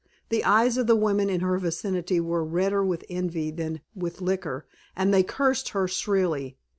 The 0.29 0.43
eyes 0.43 0.77
of 0.79 0.87
the 0.87 0.95
women 0.95 1.29
in 1.29 1.41
her 1.41 1.59
vicinity 1.59 2.19
were 2.19 2.43
redder 2.43 2.83
with 2.83 3.05
envy 3.07 3.51
than 3.51 3.81
with 3.93 4.19
liquor 4.19 4.65
and 4.95 5.13
they 5.13 5.21
cursed 5.21 5.69
her 5.69 5.87
shrilly. 5.87 6.57